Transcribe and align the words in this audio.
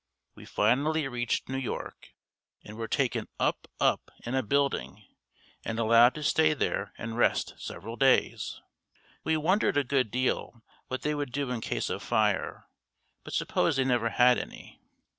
We 0.33 0.45
finally 0.45 1.07
reached 1.07 1.47
New 1.47 1.59
York 1.59 2.15
and 2.65 2.75
were 2.75 2.87
taken 2.87 3.27
up, 3.39 3.67
up, 3.79 4.09
in 4.25 4.33
a 4.33 4.41
building 4.41 5.05
and 5.63 5.77
allowed 5.77 6.15
to 6.15 6.23
stay 6.23 6.55
there 6.55 6.91
and 6.97 7.19
rest 7.19 7.53
several 7.59 7.97
days. 7.97 8.59
We 9.23 9.37
wondered 9.37 9.77
a 9.77 9.83
good 9.83 10.09
deal 10.09 10.63
what 10.87 11.03
they 11.03 11.13
would 11.13 11.31
do 11.31 11.51
in 11.51 11.61
case 11.61 11.91
of 11.91 12.01
fire, 12.01 12.65
but 13.23 13.33
supposed 13.35 13.77
they 13.77 13.83
never 13.85 14.09
had 14.09 14.39
any. 14.39 14.81